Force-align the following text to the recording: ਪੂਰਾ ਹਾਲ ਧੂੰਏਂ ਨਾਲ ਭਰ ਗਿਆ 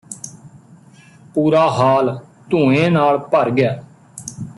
ਪੂਰਾ 1.35 1.67
ਹਾਲ 1.69 2.09
ਧੂੰਏਂ 2.49 2.89
ਨਾਲ 2.91 3.17
ਭਰ 3.17 3.49
ਗਿਆ 3.49 3.75